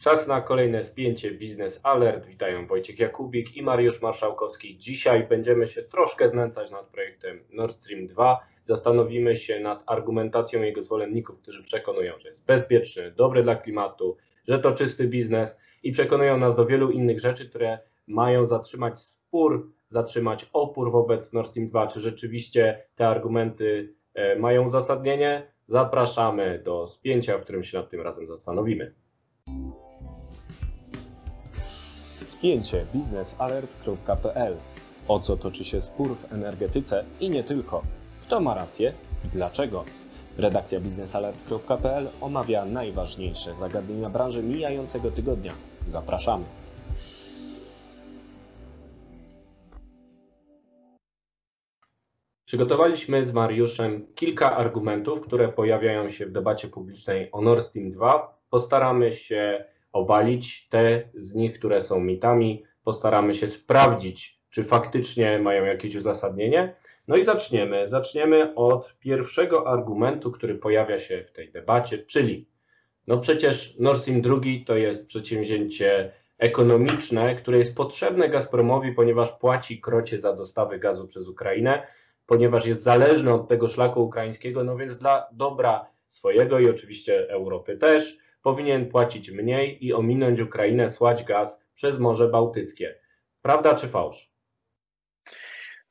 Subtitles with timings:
[0.00, 2.26] Czas na kolejne spięcie Biznes Alert.
[2.26, 4.78] Witają Wojciech Jakubik i Mariusz Marszałkowski.
[4.78, 8.40] Dzisiaj będziemy się troszkę znęcać nad projektem Nord Stream 2.
[8.64, 14.16] Zastanowimy się nad argumentacją jego zwolenników, którzy przekonują, że jest bezpieczny, dobry dla klimatu,
[14.48, 19.70] że to czysty biznes i przekonują nas do wielu innych rzeczy, które mają zatrzymać spór,
[19.88, 21.86] zatrzymać opór wobec Nord Stream 2.
[21.86, 25.52] Czy rzeczywiście te argumenty e, mają uzasadnienie?
[25.66, 28.94] Zapraszamy do spięcia, w którym się nad tym razem zastanowimy.
[32.30, 34.56] Spięcie biznesalert.pl
[35.08, 37.82] O co toczy się spór w energetyce i nie tylko?
[38.22, 38.92] Kto ma rację
[39.24, 39.84] i dlaczego?
[40.38, 45.52] Redakcja biznesalert.pl omawia najważniejsze zagadnienia branży mijającego tygodnia.
[45.86, 46.44] Zapraszamy.
[52.44, 58.38] Przygotowaliśmy z Mariuszem kilka argumentów, które pojawiają się w debacie publicznej o Nord Stream 2.
[58.50, 62.64] Postaramy się obalić te z nich, które są mitami.
[62.84, 66.74] Postaramy się sprawdzić, czy faktycznie mają jakieś uzasadnienie.
[67.08, 67.88] No i zaczniemy.
[67.88, 72.46] Zaczniemy od pierwszego argumentu, który pojawia się w tej debacie, czyli
[73.06, 79.80] no przecież Nord Stream 2 to jest przedsięwzięcie ekonomiczne, które jest potrzebne Gazpromowi, ponieważ płaci
[79.80, 81.86] krocie za dostawy gazu przez Ukrainę,
[82.26, 87.76] ponieważ jest zależny od tego szlaku ukraińskiego, no więc dla dobra swojego i oczywiście Europy
[87.76, 93.00] też powinien płacić mniej i ominąć Ukrainę, słać gaz przez Morze Bałtyckie.
[93.42, 94.30] Prawda czy fałsz?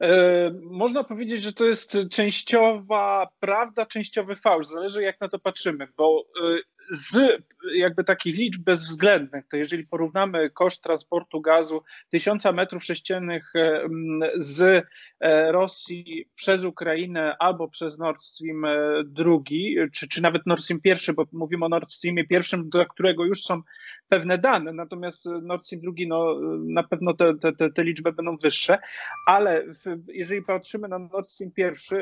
[0.01, 4.67] E, można powiedzieć, że to jest częściowa prawda, częściowy fałsz.
[4.67, 7.43] Zależy jak na to patrzymy, bo e, z
[7.75, 13.87] jakby takich liczb bezwzględnych, to jeżeli porównamy koszt transportu gazu tysiąca metrów sześciennych e,
[14.35, 14.85] z
[15.19, 18.65] e, Rosji przez Ukrainę albo przez Nord Stream
[19.05, 23.25] drugi, czy, czy nawet Nord Stream pierwszy, bo mówimy o Nord Streamie pierwszym, do którego
[23.25, 23.61] już są
[24.09, 28.77] pewne dane, natomiast Nord Stream drugi, no na pewno te, te, te liczby będą wyższe,
[29.25, 31.95] ale w, jeżeli patrzymy na Nord Stream pierwszy,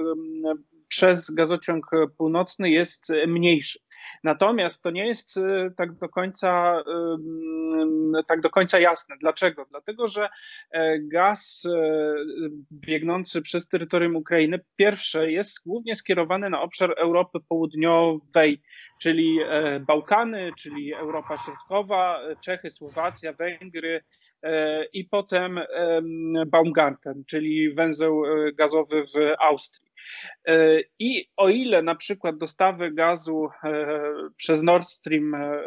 [0.88, 3.78] przez gazociąg północny jest mniejszy.
[4.25, 6.82] Natomiast to nie jest y, tak do końca
[8.28, 9.16] tak do końca jasne.
[9.20, 9.66] Dlaczego?
[9.70, 10.28] Dlatego, że
[10.70, 11.78] e, gaz e,
[12.72, 18.62] biegnący przez terytorium Ukrainy pierwsze jest głównie skierowany na obszar Europy Południowej,
[19.00, 24.00] czyli e, Bałkany, czyli Europa Środkowa, Czechy, Słowacja, Węgry,
[24.93, 25.60] i potem
[26.47, 28.22] Baumgarten, czyli węzeł
[28.54, 29.91] gazowy w Austrii.
[30.47, 33.98] E, I o ile na przykład dostawy gazu e,
[34.37, 35.62] przez Nord Stream e,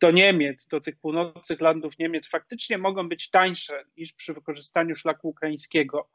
[0.00, 5.28] do Niemiec, do tych północnych landów Niemiec faktycznie mogą być tańsze niż przy wykorzystaniu szlaku
[5.28, 6.08] ukraińskiego,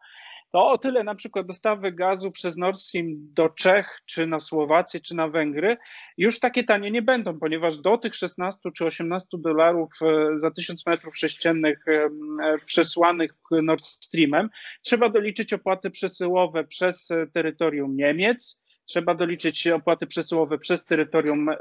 [0.52, 5.00] to o tyle na przykład dostawy gazu przez Nord Stream do Czech, czy na Słowację,
[5.00, 5.78] czy na Węgry
[6.18, 10.86] już takie tanie nie będą, ponieważ do tych 16 czy 18 dolarów e, za 1000
[10.88, 12.10] metrów sześciennych e,
[12.66, 14.50] przesłanych Nord Streamem
[14.82, 21.56] trzeba doliczyć opłaty przesyłowe przez terytorium Niemiec, trzeba doliczyć opłaty przesyłowe przez terytorium e,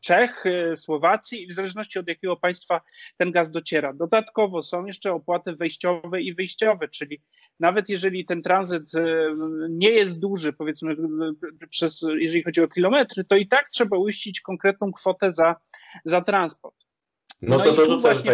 [0.00, 2.80] Czech, e, Słowacji i w zależności od jakiego państwa
[3.16, 3.92] ten gaz dociera.
[3.92, 7.22] Dodatkowo są jeszcze opłaty wejściowe i wyjściowe, czyli
[7.60, 9.04] nawet jeżeli ten tranzyt e,
[9.68, 10.94] nie jest duży, powiedzmy,
[11.68, 15.56] przez, jeżeli chodzi o kilometry, to i tak trzeba uiścić konkretną kwotę za,
[16.04, 16.76] za transport.
[17.42, 18.32] No, no to dorzucę właśnie...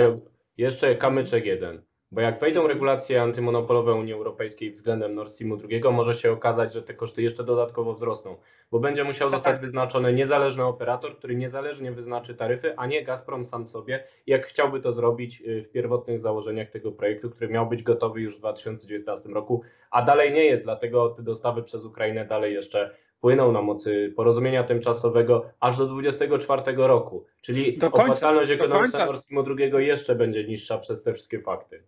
[0.56, 1.82] jeszcze kamyczek jeden.
[2.12, 6.82] Bo jak wejdą regulacje antymonopolowe Unii Europejskiej względem Nord Streamu 2, może się okazać, że
[6.82, 8.36] te koszty jeszcze dodatkowo wzrosną,
[8.70, 9.60] bo będzie musiał tak, zostać tak.
[9.60, 14.92] wyznaczony niezależny operator, który niezależnie wyznaczy taryfy, a nie Gazprom sam sobie, jak chciałby to
[14.92, 19.62] zrobić y, w pierwotnych założeniach tego projektu, który miał być gotowy już w 2019 roku,
[19.90, 24.64] a dalej nie jest, dlatego te dostawy przez Ukrainę dalej jeszcze płyną na mocy porozumienia
[24.64, 27.24] tymczasowego aż do 2024 roku.
[27.40, 31.82] Czyli do końca, opłacalność ekonomiczna Nord Streamu 2 jeszcze będzie niższa przez te wszystkie fakty.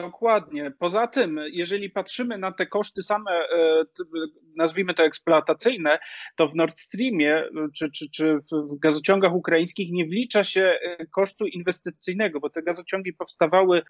[0.00, 0.72] Dokładnie.
[0.78, 3.84] Poza tym, jeżeli patrzymy na te koszty same e,
[4.56, 5.98] nazwijmy to eksploatacyjne,
[6.36, 7.44] to w Nord Streamie
[7.76, 10.78] czy, czy, czy w gazociągach ukraińskich nie wlicza się
[11.10, 13.82] kosztu inwestycyjnego, bo te gazociągi powstawały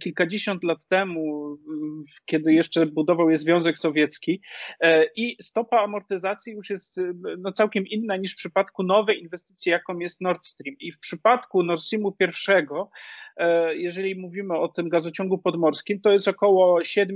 [0.00, 1.56] kilkadziesiąt lat temu,
[2.26, 4.40] kiedy jeszcze budował je Związek Sowiecki
[5.16, 7.00] i stopa amortyzacji już jest
[7.38, 10.76] no, całkiem inna niż w przypadku nowej inwestycji, jaką jest Nord Stream.
[10.80, 12.90] I w przypadku Nord Streamu pierwszego,
[13.72, 17.06] jeżeli mówimy o tym gazociągu podmorskim, to jest około 7-8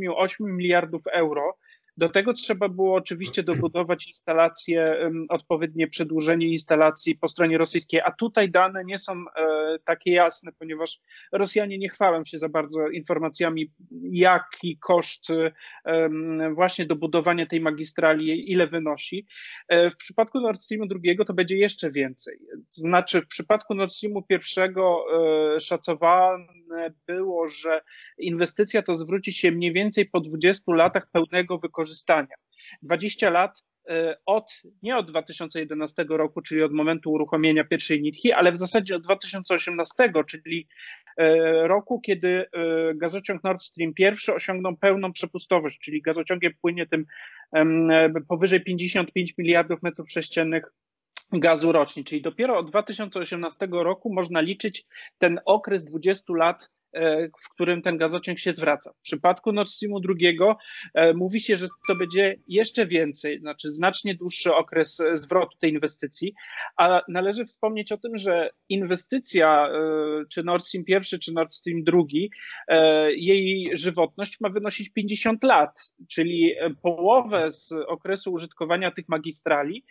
[0.41, 1.57] miliardów euro.
[2.01, 8.51] Do tego trzeba było oczywiście dobudować instalacje, odpowiednie przedłużenie instalacji po stronie rosyjskiej, a tutaj
[8.51, 11.01] dane nie są e, takie jasne, ponieważ
[11.33, 15.27] Rosjanie nie chwalą się za bardzo informacjami, jaki koszt
[16.55, 19.27] właśnie dobudowania tej magistrali, ile wynosi.
[19.69, 22.39] E, w przypadku Nord Streamu drugiego to będzie jeszcze więcej.
[22.71, 25.05] Znaczy w przypadku Nord Streamu pierwszego
[25.57, 26.47] e, szacowane
[27.51, 27.81] że
[28.19, 32.37] inwestycja to zwróci się mniej więcej po 20 latach pełnego wykorzystania wykorzystania.
[32.83, 38.53] 20 lat e, od, nie od 2011 roku, czyli od momentu uruchomienia pierwszej nitki, ale
[38.53, 40.69] w zasadzie od 2018, czyli
[41.17, 42.47] e, roku, kiedy e,
[42.95, 47.07] gazociąg Nord Stream pierwszy osiągnął pełną przepustowość, czyli gazociągiem płynie tym
[48.29, 50.65] powyżej 55 miliardów metrów sześciennych
[51.33, 54.87] gazu rocznie, czyli dopiero od 2018 roku można liczyć
[55.19, 56.71] ten okres 20 lat
[57.45, 58.93] w którym ten gazociąg się zwraca.
[58.93, 60.57] W przypadku Nord Streamu drugiego
[60.95, 65.71] e, mówi się, że to będzie jeszcze więcej, znaczy znacznie dłuższy okres e, zwrotu tej
[65.71, 66.35] inwestycji,
[66.77, 69.69] a należy wspomnieć o tym, że inwestycja,
[70.33, 72.31] czy Nord Stream pierwszy, czy Nord Stream drugi,
[73.09, 79.85] jej żywotność ma wynosić 50 lat, czyli połowę z okresu użytkowania tych magistrali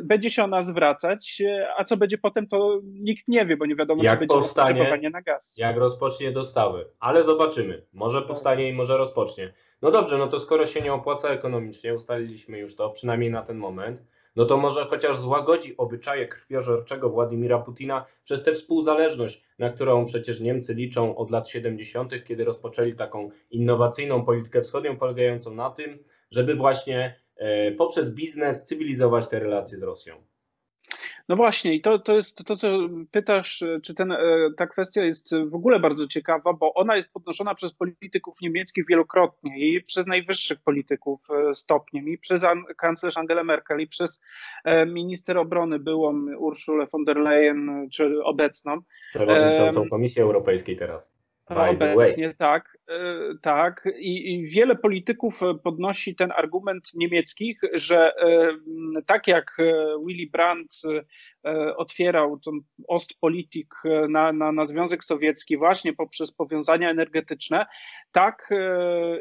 [0.00, 1.42] będzie się ona zwracać,
[1.78, 5.10] a co będzie potem, to nikt nie wie, bo nie wiadomo, jak czy będzie powstanie,
[5.10, 5.54] na gaz.
[5.56, 7.86] Jak rozpocznie dostawy, ale zobaczymy.
[7.92, 8.28] Może tak.
[8.28, 9.52] powstanie i może rozpocznie.
[9.82, 13.56] No dobrze, no to skoro się nie opłaca ekonomicznie, ustaliliśmy już to, przynajmniej na ten
[13.56, 14.02] moment,
[14.36, 20.40] no to może chociaż złagodzi obyczaje krwiożerczego Władimira Putina przez tę współzależność, na którą przecież
[20.40, 25.98] Niemcy liczą od lat 70., kiedy rozpoczęli taką innowacyjną politykę wschodnią, polegającą na tym,
[26.30, 30.33] żeby właśnie e, poprzez biznes cywilizować te relacje z Rosją.
[31.28, 32.68] No właśnie, i to, to jest to, co
[33.10, 34.18] pytasz, czy ten, e,
[34.56, 39.58] ta kwestia jest w ogóle bardzo ciekawa, bo ona jest podnoszona przez polityków niemieckich wielokrotnie
[39.58, 42.42] i przez najwyższych polityków e, stopniem, i przez
[42.76, 44.20] kanclerz Angelę Merkel, i przez
[44.64, 48.80] e, minister obrony byłą Urszulę von der Leyen, czy obecną.
[49.10, 51.13] Przewodniczącą Komisji Europejskiej teraz.
[51.48, 52.94] Obecnie tak, e,
[53.42, 53.88] tak.
[53.98, 59.64] I, I, wiele polityków podnosi ten argument niemieckich, że e, tak jak e,
[60.06, 60.82] Willy Brandt
[61.76, 62.50] otwierał tą
[62.88, 63.74] Ostpolitik
[64.08, 67.66] na, na, na Związek Sowiecki właśnie poprzez powiązania energetyczne,
[68.12, 68.50] tak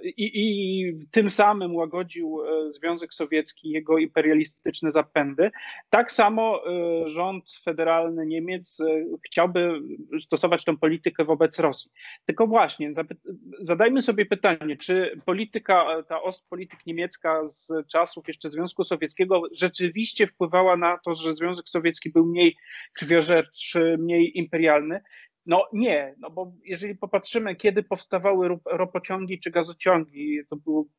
[0.03, 2.39] i, i tym samym łagodził
[2.69, 5.51] Związek Sowiecki jego imperialistyczne zapędy,
[5.89, 6.61] tak samo
[7.05, 8.77] rząd federalny Niemiec
[9.25, 9.79] chciałby
[10.19, 11.91] stosować tę politykę wobec Rosji.
[12.25, 12.93] Tylko właśnie,
[13.59, 20.77] zadajmy sobie pytanie, czy polityka, ta ostpolityk niemiecka z czasów jeszcze Związku Sowieckiego rzeczywiście wpływała
[20.77, 22.56] na to, że Związek Sowiecki był mniej
[22.94, 25.01] krwiożerczy, mniej imperialny?
[25.45, 30.89] No nie, no bo jeżeli popatrzymy, kiedy powstawały ropociągi czy gazociągi, to, był,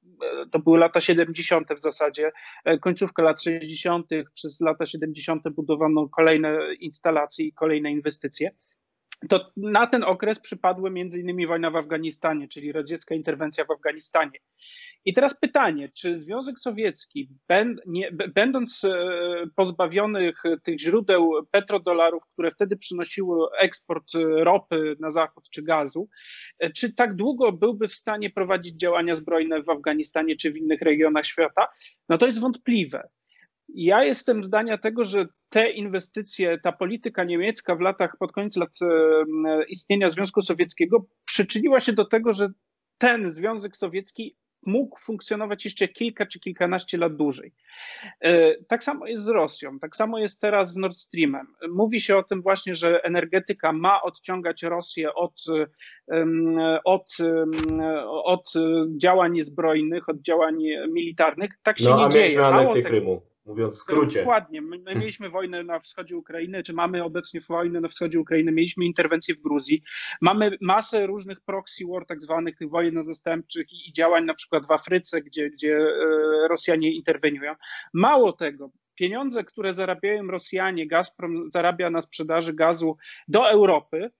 [0.52, 1.68] to były lata 70.
[1.76, 2.32] w zasadzie,
[2.80, 5.42] końcówka lat 60., przez lata 70.
[5.50, 8.50] budowano kolejne instalacje i kolejne inwestycje
[9.28, 14.38] to na ten okres przypadły między innymi wojna w Afganistanie, czyli radziecka interwencja w Afganistanie.
[15.04, 17.28] I teraz pytanie, czy Związek Sowiecki,
[18.34, 18.96] będąc e,
[19.56, 24.04] pozbawionych tych źródeł petrodolarów, które wtedy przynosiły eksport
[24.36, 26.08] ropy na zachód czy gazu,
[26.58, 30.80] e, czy tak długo byłby w stanie prowadzić działania zbrojne w Afganistanie czy w innych
[30.82, 31.66] regionach świata?
[32.08, 33.08] No to jest wątpliwe.
[33.68, 38.70] Ja jestem zdania tego, że te inwestycje, ta polityka niemiecka w latach, pod koniec lat
[38.82, 42.48] e, istnienia Związku Sowieckiego przyczyniła się do tego, że
[42.98, 47.52] ten Związek Sowiecki mógł funkcjonować jeszcze kilka czy kilkanaście lat dłużej.
[48.20, 51.46] E, tak samo jest z Rosją, tak samo jest teraz z Nord Streamem.
[51.70, 55.44] Mówi się o tym właśnie, że energetyka ma odciągać Rosję od,
[56.84, 57.16] od,
[58.24, 58.52] od
[58.96, 60.56] działań zbrojnych, od działań
[60.92, 61.50] militarnych.
[61.62, 62.38] Tak się no, nie a dzieje.
[62.38, 64.18] Mało Krymu mówiąc w skrócie.
[64.18, 64.62] Dokładnie.
[64.62, 68.84] My, my, mieliśmy wojnę na wschodzie Ukrainy, czy mamy obecnie wojnę na wschodzie Ukrainy, mieliśmy
[68.84, 69.82] interwencję w Gruzji,
[70.20, 74.66] mamy masę różnych proxy war, tak zwanych tych wojen zastępczych i, i działań na przykład
[74.66, 77.54] w Afryce, gdzie, gdzie e, Rosjanie interweniują.
[77.92, 82.96] Mało tego, pieniądze, które zarabiają Rosjanie, Gazprom zarabia na sprzedaży gazu
[83.28, 84.10] do Europy,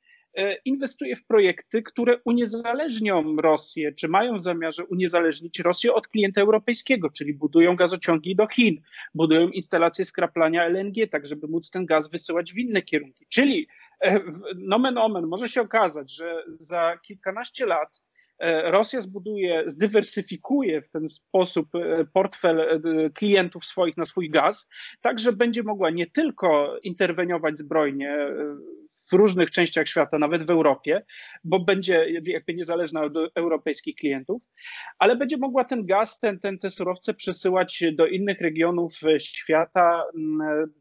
[0.64, 7.10] inwestuje w projekty, które uniezależnią Rosję, czy mają w zamiarze uniezależnić Rosję od klienta europejskiego,
[7.10, 8.82] czyli budują gazociągi do Chin,
[9.14, 13.26] budują instalacje skraplania LNG, tak żeby móc ten gaz wysyłać w inne kierunki.
[13.28, 13.66] Czyli
[14.00, 14.20] e,
[14.56, 18.13] nomen omen może się okazać, że za kilkanaście lat E,
[18.64, 24.68] Rosja zbuduje, zdywersyfikuje w ten sposób e, portfel e, klientów swoich na swój gaz,
[25.00, 28.18] tak że będzie mogła nie tylko interweniować zbrojnie
[29.10, 31.02] w różnych częściach świata, nawet w Europie,
[31.44, 34.42] bo będzie jakby niezależna od europejskich klientów,
[34.98, 40.04] ale będzie mogła ten gaz, ten, ten, te surowce przesyłać do innych regionów świata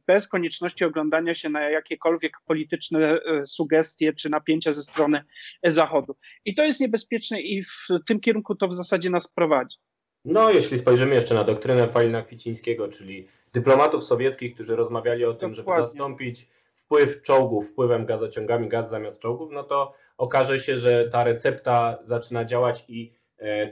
[0.07, 5.23] bez konieczności oglądania się na jakiekolwiek polityczne sugestie czy napięcia ze strony
[5.63, 6.15] Zachodu.
[6.45, 9.77] I to jest niebezpieczne i w tym kierunku to w zasadzie nas prowadzi.
[10.25, 15.51] No, jeśli spojrzymy jeszcze na doktrynę Palina Kwicińskiego, czyli dyplomatów sowieckich, którzy rozmawiali o tym,
[15.51, 15.73] Dokładnie.
[15.73, 21.23] żeby zastąpić wpływ czołgów wpływem gazociągami, gaz zamiast czołgów, no to okaże się, że ta
[21.23, 23.13] recepta zaczyna działać i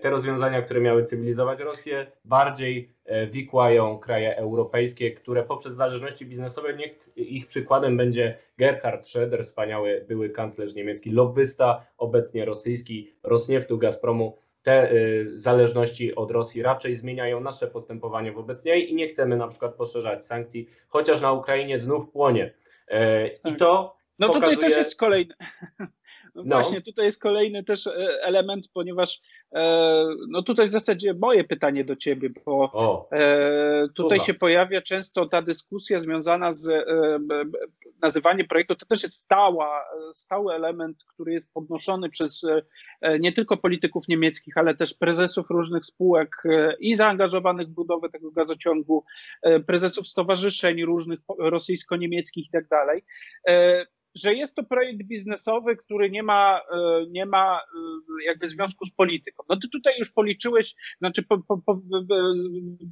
[0.01, 6.73] te rozwiązania, które miały cywilizować Rosję, bardziej e, wikłają kraje europejskie, które poprzez zależności biznesowe,
[6.73, 14.37] niech ich przykładem będzie Gerhard Schröder, wspaniały były kanclerz niemiecki, lobbysta, obecnie rosyjski, Rosnieftu, Gazpromu,
[14.63, 19.47] te y, zależności od Rosji raczej zmieniają nasze postępowanie wobec niej i nie chcemy na
[19.47, 22.53] przykład poszerzać sankcji, chociaż na Ukrainie znów płonie.
[22.87, 23.59] E, I tak.
[23.59, 23.95] to.
[24.19, 24.55] No pokazuje...
[24.55, 25.33] tutaj też jest kolejny.
[26.35, 27.91] No, no, właśnie, tutaj jest kolejny też e,
[28.23, 29.21] element, ponieważ
[29.55, 34.81] e, no tutaj w zasadzie moje pytanie do ciebie, bo o, e, tutaj się pojawia
[34.81, 36.85] często ta dyskusja związana z
[38.01, 42.45] nazywaniem projektu, to też jest stała, stały element, który jest podnoszony przez
[43.19, 46.43] nie tylko polityków niemieckich, ale też prezesów różnych spółek
[46.79, 49.05] i zaangażowanych w budowę tego gazociągu,
[49.67, 53.03] prezesów stowarzyszeń różnych rosyjsko-niemieckich i tak dalej
[54.15, 58.91] że jest to projekt biznesowy, który nie ma, e, nie ma e, jakby związku z
[58.91, 59.43] polityką.
[59.49, 61.81] No ty tutaj już policzyłeś, znaczy po, po, po,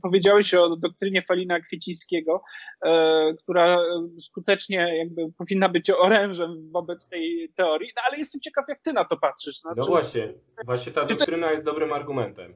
[0.02, 2.42] powiedziałeś o doktrynie Falina Kwiecińskiego,
[2.86, 3.78] e, która
[4.22, 9.06] skutecznie jakby powinna być orężem wobec tej teorii, no ale jestem ciekaw, jak ty na
[9.06, 9.60] to patrzysz.
[9.60, 10.34] Znaczy, no właśnie,
[10.66, 12.54] właśnie ta doktryna jest dobrym argumentem.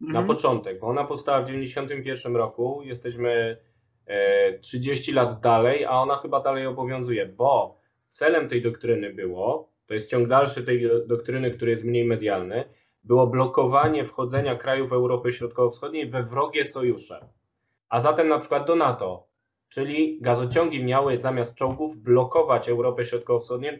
[0.00, 0.26] Na mhm.
[0.26, 3.56] początek, bo ona powstała w 1991 roku, jesteśmy
[4.60, 7.77] 30 lat dalej, a ona chyba dalej obowiązuje, bo
[8.08, 12.64] celem tej doktryny było, to jest ciąg dalszy tej doktryny, który jest mniej medialny,
[13.04, 17.28] było blokowanie wchodzenia krajów Europy Środkowo-Wschodniej we wrogie sojusze.
[17.88, 19.28] A zatem na przykład do NATO,
[19.68, 23.70] czyli gazociągi miały zamiast czołgów blokować Europę Środkowo-Wschodnią,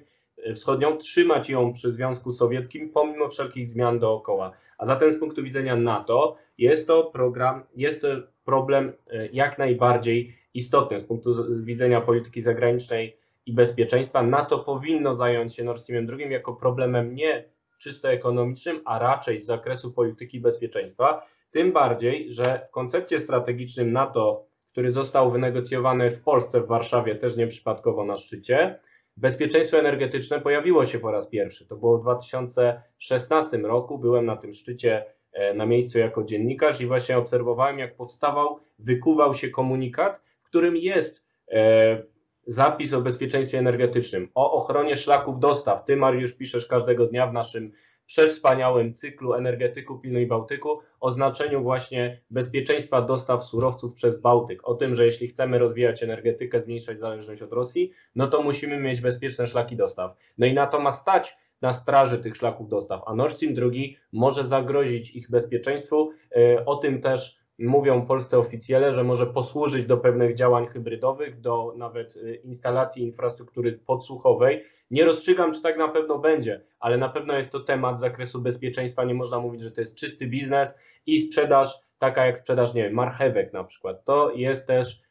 [0.55, 4.53] wschodnią, trzymać ją przy Związku Sowieckim pomimo wszelkich zmian dookoła.
[4.79, 8.09] A zatem z punktu widzenia NATO jest to program, jest to
[8.45, 13.17] problem e, jak najbardziej istotny z punktu widzenia polityki zagranicznej
[13.49, 14.23] i bezpieczeństwa.
[14.23, 17.45] NATO powinno zająć się Nord Streamem II jako problemem nie
[17.79, 21.27] czysto ekonomicznym, a raczej z zakresu polityki bezpieczeństwa.
[21.51, 27.37] Tym bardziej, że w koncepcie strategicznym NATO, który został wynegocjowany w Polsce, w Warszawie, też
[27.37, 28.79] nieprzypadkowo na szczycie,
[29.17, 31.67] bezpieczeństwo energetyczne pojawiło się po raz pierwszy.
[31.67, 33.99] To było w 2016 roku.
[33.99, 39.35] Byłem na tym szczycie e, na miejscu jako dziennikarz i właśnie obserwowałem, jak powstawał, wykuwał
[39.35, 42.18] się komunikat, w którym jest e,
[42.49, 45.85] zapis o bezpieczeństwie energetycznym, o ochronie szlaków dostaw.
[45.85, 47.73] Ty, Mariusz, piszesz każdego dnia w naszym
[48.07, 54.69] przewspaniałym cyklu Energetyku Pilnuj Bałtyku o znaczeniu właśnie bezpieczeństwa dostaw surowców przez Bałtyk.
[54.69, 59.01] O tym, że jeśli chcemy rozwijać energetykę, zmniejszać zależność od Rosji, no to musimy mieć
[59.01, 60.17] bezpieczne szlaki dostaw.
[60.39, 63.67] No i na to ma stać na straży tych szlaków dostaw, a Nord Stream 2
[64.13, 66.11] może zagrozić ich bezpieczeństwu.
[66.37, 71.75] E, o tym też mówią polscy oficjele, że może posłużyć do pewnych działań hybrydowych, do
[71.77, 74.65] nawet y, instalacji infrastruktury podsłuchowej.
[74.91, 78.43] Nie rozstrzygam, czy tak na pewno będzie, ale na pewno jest to temat z zakresu
[78.43, 79.05] bezpieczeństwa.
[79.05, 82.95] Nie można mówić, że to jest czysty biznes i sprzedaż, taka jak sprzedaż, nie wiem,
[82.95, 84.05] marchewek na przykład.
[84.05, 85.08] To jest też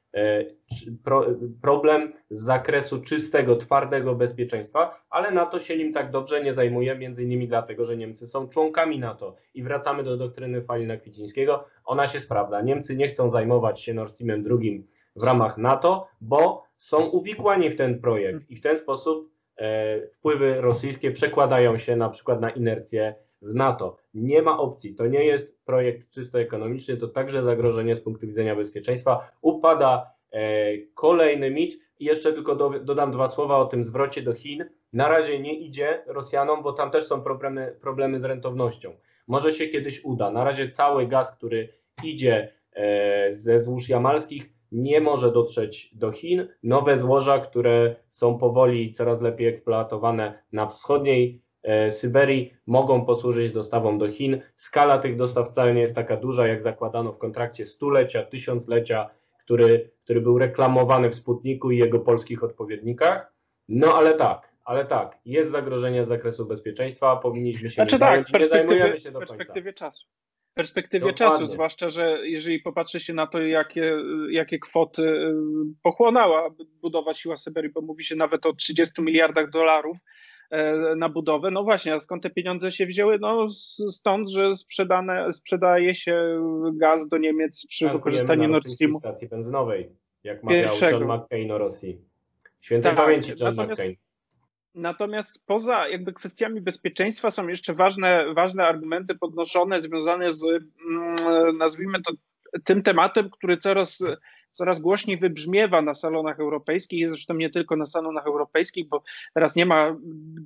[1.61, 7.23] problem z zakresu czystego, twardego bezpieczeństwa, ale NATO się nim tak dobrze nie zajmuje, między
[7.23, 9.35] innymi dlatego, że Niemcy są członkami NATO.
[9.53, 11.65] I wracamy do doktryny Falina Kwicińskiego.
[11.85, 12.61] Ona się sprawdza.
[12.61, 17.75] Niemcy nie chcą zajmować się Nord Streamem drugim w ramach NATO, bo są uwikłani w
[17.75, 23.15] ten projekt i w ten sposób e, wpływy rosyjskie przekładają się na przykład na inercję
[23.41, 23.97] w NATO.
[24.13, 24.95] Nie ma opcji.
[24.95, 29.31] To nie jest projekt czysto ekonomiczny, to także zagrożenie z punktu widzenia bezpieczeństwa.
[29.41, 31.79] Upada e, kolejny mit.
[31.99, 34.65] I jeszcze tylko do, dodam dwa słowa o tym zwrocie do Chin.
[34.93, 38.93] Na razie nie idzie Rosjanom, bo tam też są problemy, problemy z rentownością.
[39.27, 40.31] Może się kiedyś uda.
[40.31, 41.69] Na razie cały gaz, który
[42.03, 46.47] idzie e, ze złóż jamalskich, nie może dotrzeć do Chin.
[46.63, 51.41] Nowe złoża, które są powoli coraz lepiej eksploatowane na wschodniej
[51.89, 54.41] Syberii, mogą posłużyć dostawom do Chin.
[54.55, 59.09] Skala tych dostaw wcale nie jest taka duża, jak zakładano w kontrakcie stulecia, tysiąclecia,
[59.39, 63.33] który, który był reklamowany w Sputniku i jego polskich odpowiednikach.
[63.67, 68.09] No ale tak, ale tak, jest zagrożenie z zakresu bezpieczeństwa, powinniśmy się znaczy nie tak,
[68.09, 69.35] zająć, nie zajmujemy się do w końca.
[69.35, 70.07] perspektywie czasu.
[70.53, 71.37] Perspektywie Dokładnie.
[71.39, 73.97] czasu, zwłaszcza, że jeżeli popatrzy się na to, jakie,
[74.29, 75.33] jakie kwoty y,
[75.83, 76.49] pochłonęła
[76.81, 80.01] budowa siła Syberii, bo mówi się nawet o 30 miliardach dolarów e,
[80.95, 81.51] na budowę.
[81.51, 83.19] No właśnie, a skąd te pieniądze się wzięły?
[83.19, 83.47] No
[83.91, 86.41] stąd, że sprzedane, sprzedaje się
[86.73, 88.99] gaz do Niemiec przy Tankujemy wykorzystaniu Nord Streamu.
[88.99, 89.89] stacji benzynowej,
[90.23, 90.99] jak mawiał Pierwszego.
[90.99, 92.01] John McCain o Rosji.
[92.61, 93.95] Świętej Tak, pamięci John natomiast- McCain.
[94.75, 102.01] Natomiast poza jakby kwestiami bezpieczeństwa są jeszcze ważne, ważne argumenty podnoszone związane z, mm, nazwijmy
[102.01, 102.13] to,
[102.63, 104.03] tym tematem, który coraz,
[104.51, 109.55] coraz głośniej wybrzmiewa na salonach europejskich, jest zresztą nie tylko na salonach europejskich, bo teraz
[109.55, 109.97] nie ma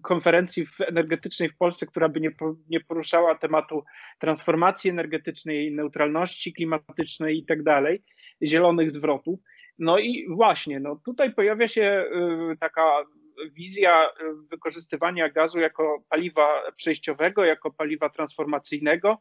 [0.03, 2.31] konferencji energetycznej w Polsce, która by nie,
[2.69, 3.83] nie poruszała tematu
[4.19, 8.03] transformacji energetycznej, neutralności klimatycznej i tak dalej,
[8.43, 9.39] zielonych zwrotów.
[9.79, 12.05] No i właśnie, no tutaj pojawia się
[12.53, 13.05] y, taka
[13.53, 14.09] wizja y,
[14.49, 19.17] wykorzystywania gazu jako paliwa przejściowego, jako paliwa transformacyjnego,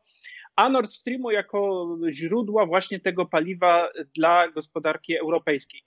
[0.56, 5.82] a Nord Streamu jako źródła właśnie tego paliwa dla gospodarki europejskiej.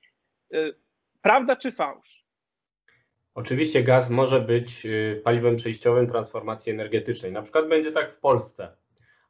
[0.53, 0.83] Y,
[1.23, 2.25] Prawda czy fałsz?
[3.35, 7.31] Oczywiście gaz może być y, paliwem przejściowym transformacji energetycznej.
[7.31, 8.75] Na przykład będzie tak w Polsce,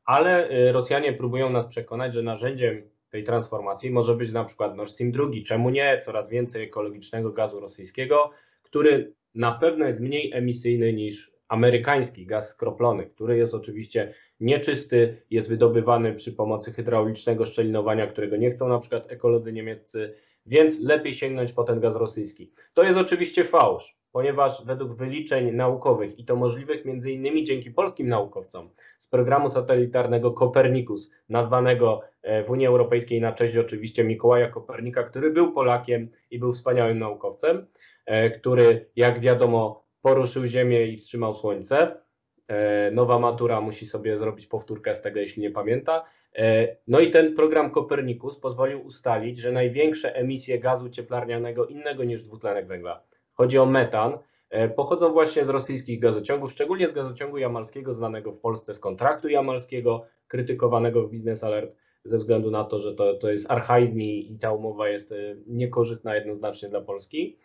[0.05, 4.91] ale y, Rosjanie próbują nas przekonać, że narzędziem tej transformacji może być na przykład Nord
[4.91, 5.25] Stream 2.
[5.45, 5.97] Czemu nie?
[5.97, 8.31] Coraz więcej ekologicznego gazu rosyjskiego,
[8.63, 15.49] który na pewno jest mniej emisyjny niż amerykański gaz skroplony, który jest oczywiście nieczysty, jest
[15.49, 20.13] wydobywany przy pomocy hydraulicznego szczelinowania, którego nie chcą na przykład ekolodzy niemieccy,
[20.45, 22.51] więc lepiej sięgnąć po ten gaz rosyjski.
[22.73, 28.69] To jest oczywiście fałsz, ponieważ według wyliczeń naukowych i to możliwych innymi dzięki polskim naukowcom
[28.97, 35.31] z programu satelitarnego Kopernikus, nazwanego e, w Unii Europejskiej na cześć oczywiście Mikołaja Kopernika, który
[35.31, 37.67] był Polakiem i był wspaniałym naukowcem,
[38.05, 42.02] e, który jak wiadomo poruszył Ziemię i wstrzymał Słońce.
[42.47, 46.03] E, Nowa matura musi sobie zrobić powtórkę z tego, jeśli nie pamięta.
[46.35, 52.23] E, No i ten program Kopernikus pozwolił ustalić, że największe emisje gazu cieplarnianego innego niż
[52.23, 53.01] dwutlenek węgla,
[53.33, 54.17] chodzi o metan,
[54.49, 59.29] e, pochodzą właśnie z rosyjskich gazociągów, szczególnie z gazociągu jamalskiego, znanego w Polsce z kontraktu
[59.29, 64.31] jamalskiego, krytykowanego w Business Alert ze względu na to, że to, to jest archaizm i
[64.31, 65.13] i ta umowa jest
[65.47, 67.37] niekorzystna jednoznacznie dla Polski.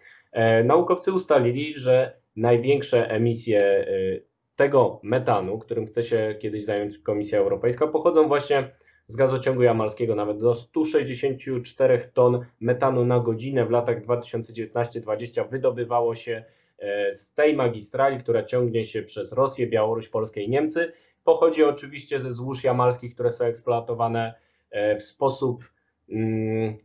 [0.65, 3.87] Naukowcy ustalili, że największe emisje
[4.59, 8.71] tego metanu, którym chce się kiedyś zająć Komisja Europejska, pochodzą właśnie
[9.07, 10.15] z gazociągu jamalskiego.
[10.15, 16.45] Nawet do 164 ton metanu na godzinę w latach 2019-2020 wydobywało się
[16.79, 20.93] e, z tej magistrali, która ciągnie się przez Rosję, Białoruś, Polskę i Niemcy.
[21.25, 24.35] Pochodzi oczywiście ze złóż jamalskich, które są eksploatowane
[24.71, 25.65] e, w sposób,
[26.11, 26.77] mm,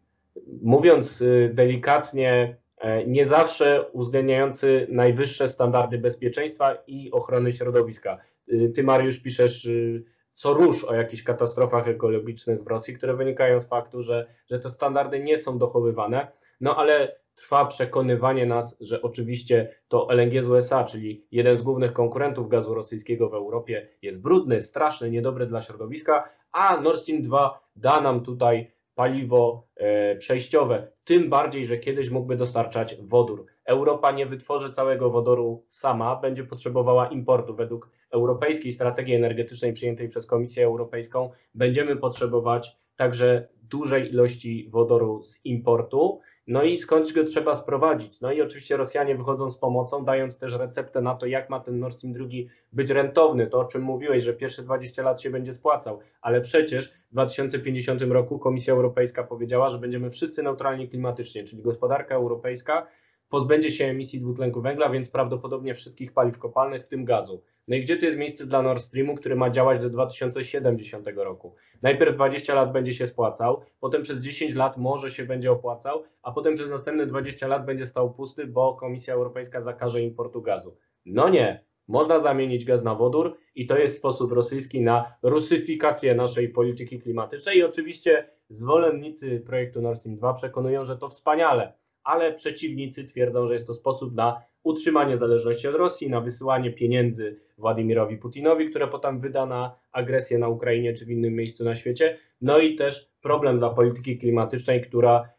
[0.62, 2.63] mówiąc y, delikatnie, e,
[3.08, 8.18] nie zawsze uwzględniający najwyższe standardy bezpieczeństwa i ochrony środowiska.
[8.52, 13.60] Y, Ty, Mariusz, piszesz y, co róż o jakichś katastrofach ekologicznych w Rosji, które wynikają
[13.60, 16.28] z faktu, że, że te standardy nie są dochowywane.
[16.62, 21.94] No ale trwa przekonywanie nas, że oczywiście to LNG z USA, czyli jeden z głównych
[21.94, 27.60] konkurentów gazu rosyjskiego w Europie, jest brudny, straszny, niedobry dla środowiska, a Nord Stream 2
[27.76, 33.46] da nam tutaj paliwo e, przejściowe, tym bardziej, że kiedyś mógłby dostarczać wodór.
[33.66, 37.56] Europa nie wytworzy całego wodoru sama, będzie potrzebowała importu.
[37.56, 45.46] Według europejskiej strategii energetycznej przyjętej przez Komisję Europejską będziemy potrzebować także dużej ilości wodoru z
[45.46, 46.20] importu.
[46.48, 48.22] No i skądś go trzeba sprowadzić.
[48.22, 51.80] No i oczywiście Rosjanie wychodzą z pomocą, dając też receptę na to, jak ma ten
[51.80, 52.28] Nord Stream 2
[52.74, 53.48] być rentowny.
[53.48, 58.02] To o czym mówiłeś, że pierwsze 20 lat się będzie spłacał, ale przecież w 2050
[58.02, 62.88] roku Komisja Europejska powiedziała, że będziemy wszyscy neutralni klimatycznie, czyli gospodarka europejska
[63.34, 67.44] pozbędzie się emisji dwutlenku węgla, więc prawdopodobnie wszystkich paliw kopalnych, w tym gazu.
[67.68, 71.56] No i gdzie tu jest miejsce dla Nord Streamu, który ma działać do 2070 roku?
[71.82, 76.32] Najpierw 20 lat będzie się spłacał, potem przez 10 lat może się będzie opłacał, a
[76.32, 80.78] potem przez następne 20 lat będzie stał pusty, bo Komisja Europejska zakaże importu gazu.
[81.06, 86.50] No nie, można zamienić gaz na wodór i to jest sposób rosyjski na rusyfikację naszej
[86.50, 93.04] polityki klimatycznej i oczywiście zwolennicy projektu Nord Stream 2 przekonują, że to wspaniale, ale przeciwnicy
[93.04, 98.70] twierdzą, że jest to sposób na utrzymanie zależności od Rosji, na wysyłanie pieniędzy Władimirowi Putinowi,
[98.70, 102.18] które potem wyda na agresję na Ukrainie czy w innym miejscu na świecie.
[102.42, 105.30] No i też problem dla polityki klimatycznej, która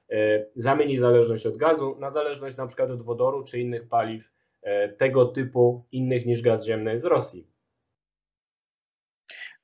[0.56, 4.32] zamieni zależność od gazu na zależność na przykład od wodoru czy innych paliw
[4.98, 7.46] tego typu, innych niż gaz ziemny z Rosji.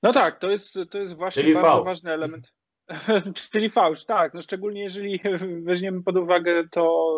[0.03, 1.85] No tak, to jest, to jest właśnie Czyli bardzo fałsz.
[1.85, 2.53] ważny element.
[3.53, 4.35] Czyli fałsz, tak.
[4.35, 5.21] No szczególnie jeżeli
[5.69, 7.17] weźmiemy pod uwagę to,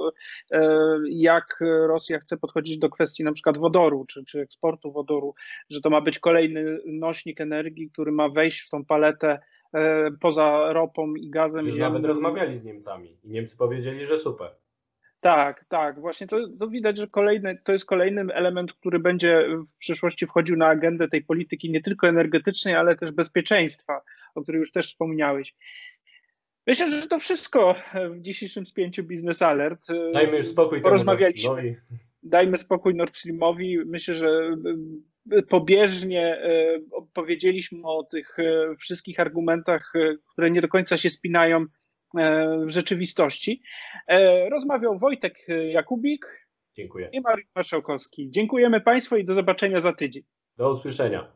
[0.52, 5.34] e, jak Rosja chce podchodzić do kwestii na przykład wodoru, czy, czy eksportu wodoru,
[5.70, 9.38] że to ma być kolejny nośnik energii, który ma wejść w tą paletę
[9.74, 11.76] e, poza ropą i gazem Już.
[11.76, 14.50] Nawet rozmawiali z Niemcami i Niemcy powiedzieli, że super.
[15.22, 16.00] Tak, tak.
[16.00, 20.56] Właśnie to, to widać, że kolejny, to jest kolejny element, który będzie w przyszłości wchodził
[20.56, 24.00] na agendę tej polityki nie tylko energetycznej, ale też bezpieczeństwa,
[24.34, 25.54] o której już też wspomniałeś.
[26.66, 27.74] Myślę, że to wszystko
[28.10, 29.86] w dzisiejszym spięciu Business Alert.
[30.12, 31.82] Dajmy już spokój Porozmawialiśmy.
[32.22, 33.78] Dajmy spokój Nord Streamowi.
[33.86, 34.56] Myślę, że
[35.48, 36.78] pobieżnie e,
[37.12, 41.66] powiedzieliśmy o tych e, wszystkich argumentach, e, które nie do końca się spinają
[42.66, 43.62] w rzeczywistości.
[44.50, 46.26] Rozmawiał Wojtek Jakubik
[46.76, 47.08] Dziękuję.
[47.12, 48.30] i Mariusz Marszałkowski.
[48.30, 50.22] Dziękujemy Państwu i do zobaczenia za tydzień.
[50.56, 51.32] Do usłyszenia.